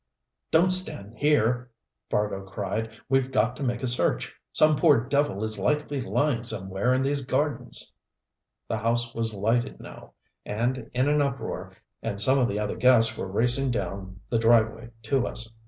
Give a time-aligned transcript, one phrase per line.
[0.49, 1.69] "Don't stand here!"
[2.09, 2.89] Fargo cried.
[3.07, 4.33] "We've got to make a search.
[4.51, 7.91] Some poor devil is likely lying somewhere in these gardens"
[8.67, 13.15] The house was lighted now, and in an uproar, and some of the other guests
[13.15, 15.51] were racing down the driveway to us.